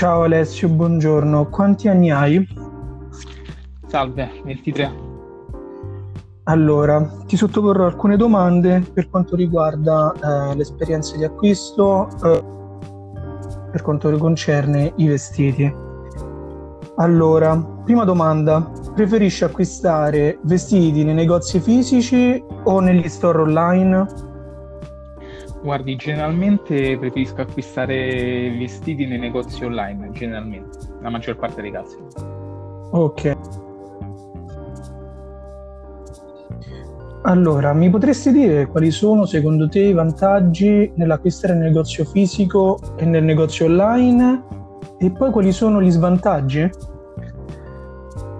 [0.00, 1.50] Ciao Alessio, buongiorno.
[1.50, 2.48] Quanti anni hai?
[3.86, 4.90] Salve, 23.
[6.44, 12.42] Allora, ti sottoporrò alcune domande per quanto riguarda eh, l'esperienza di acquisto, eh,
[13.72, 15.70] per quanto concerne i vestiti.
[16.96, 24.29] Allora, prima domanda, preferisci acquistare vestiti nei negozi fisici o negli store online?
[25.62, 31.96] Guardi, generalmente preferisco acquistare vestiti nei negozi online, generalmente, la maggior parte dei casi.
[32.92, 33.36] Ok.
[37.22, 43.04] Allora, mi potresti dire quali sono secondo te i vantaggi nell'acquistare nel negozio fisico e
[43.04, 44.42] nel negozio online?
[44.98, 46.68] E poi quali sono gli svantaggi?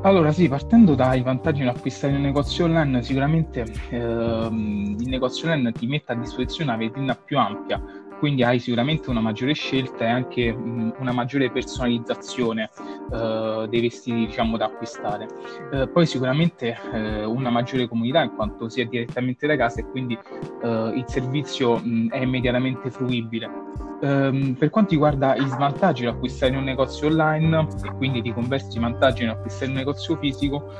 [0.02, 5.86] Allora sì, partendo dai vantaggi nell'acquistare nel negozio online, sicuramente ehm, il negozio online ti
[5.86, 7.78] mette a disposizione una vetrina più ampia,
[8.18, 12.70] quindi hai sicuramente una maggiore scelta e anche mh, una maggiore personalizzazione
[13.10, 15.28] uh, dei vestiti diciamo da acquistare.
[15.70, 19.84] Uh, poi sicuramente uh, una maggiore comodità in quanto si è direttamente da casa e
[19.84, 20.18] quindi
[20.62, 23.89] il servizio mh, è immediatamente fruibile.
[24.02, 28.32] Um, per quanto riguarda i svantaggi di acquistare in un negozio online e quindi di
[28.32, 30.72] conversi vantaggi in acquistare in un negozio fisico,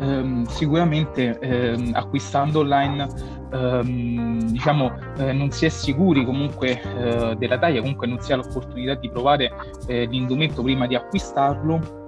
[0.00, 1.38] um, sicuramente
[1.76, 8.18] um, acquistando online diciamo eh, non si è sicuri comunque eh, della taglia, comunque non
[8.20, 9.52] si ha l'opportunità di provare
[9.86, 12.03] eh, l'indumento prima di acquistarlo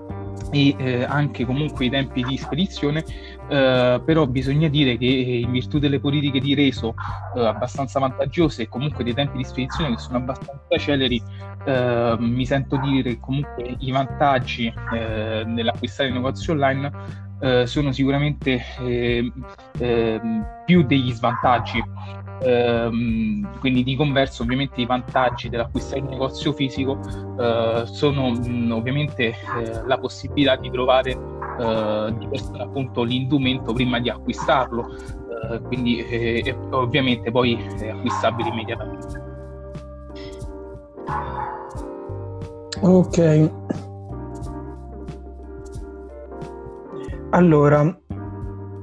[0.56, 3.04] e eh, anche comunque i tempi di spedizione,
[3.48, 6.94] eh, però bisogna dire che eh, in virtù delle politiche di reso
[7.34, 11.22] eh, abbastanza vantaggiose e comunque dei tempi di spedizione che sono abbastanza celeri,
[11.66, 17.24] eh, mi sento dire che comunque i vantaggi eh, nell'acquistare il negozio online
[17.66, 18.62] sono sicuramente
[20.64, 21.84] più degli svantaggi
[22.42, 26.98] Ehm, quindi di converso ovviamente i vantaggi dell'acquistare un negozio fisico
[27.38, 29.34] eh, sono mh, mm, ovviamente eh,
[29.86, 34.86] la possibilità di trovare eh, di persona appunto l'indumento prima di acquistarlo.
[35.50, 39.24] Eh, quindi eh, ovviamente poi è acquistabile immediatamente.
[42.82, 43.50] Ok.
[47.30, 47.98] Allora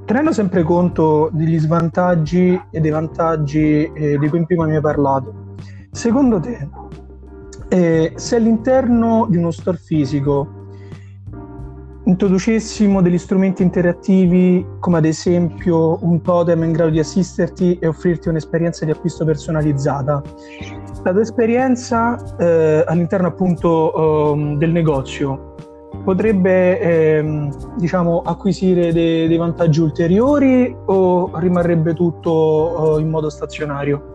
[0.06, 5.56] tenendo sempre conto degli svantaggi e dei vantaggi eh, di cui prima mi hai parlato,
[5.91, 6.68] secondo te,
[7.69, 10.62] eh, se all'interno di uno store fisico
[12.06, 18.28] introducessimo degli strumenti interattivi come ad esempio un totem in grado di assisterti e offrirti
[18.28, 20.22] un'esperienza di acquisto personalizzata,
[21.03, 25.56] la tua esperienza eh, all'interno appunto eh, del negozio
[26.03, 34.12] potrebbe ehm, diciamo, acquisire dei, dei, vantaggi ulteriori o rimarrebbe tutto eh, in modo stazionario?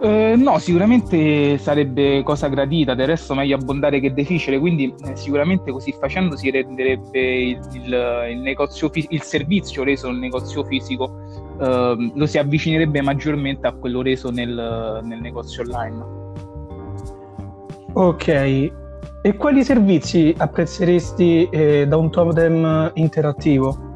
[0.00, 5.72] Eh, no, sicuramente sarebbe cosa gradita, del resto meglio abbondare che difficile, quindi eh, sicuramente
[5.72, 11.10] così facendo si renderebbe il, il, il, negozio, il servizio reso nel negozio fisico,
[11.58, 16.04] eh, lo si avvicinerebbe maggiormente a quello reso nel, nel negozio online.
[17.94, 18.83] Ok,
[19.26, 23.92] e quali servizi apprezzeresti eh, da un totem interattivo?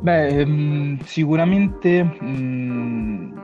[0.00, 3.38] Beh, mh, mm, sicuramente mh, mm,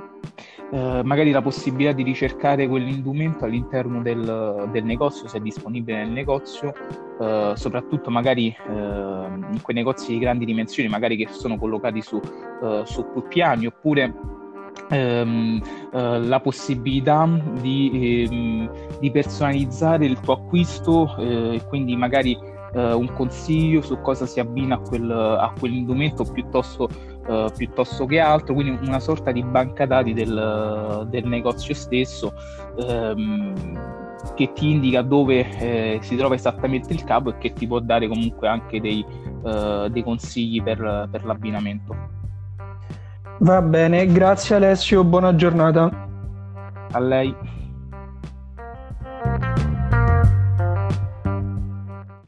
[0.72, 6.10] eh, magari la possibilità di ricercare quell'indumento all'interno del, del negozio, se è disponibile nel
[6.10, 6.74] negozio,
[7.20, 12.20] eh, soprattutto magari eh, in quei negozi di grandi dimensioni, magari che sono collocati su,
[12.20, 14.12] eh, su più piani, oppure
[14.88, 15.62] ehm,
[15.92, 17.28] eh, la possibilità
[17.60, 22.36] di, ehm, di, personalizzare il tuo acquisto eh, quindi magari
[22.72, 26.88] eh, un consiglio su cosa si abbina a, quel, a quell'indumento piuttosto,
[27.26, 32.32] eh, piuttosto, che altro, quindi una sorta di banca dati del, del negozio stesso.
[32.78, 37.78] Ehm, che ti indica dove eh, si trova esattamente il capo e che ti può
[37.80, 39.04] dare comunque anche dei,
[39.42, 42.18] uh, dei consigli per, per l'abbinamento.
[43.40, 45.88] Va bene, grazie Alessio, buona giornata.
[46.90, 47.35] A lei.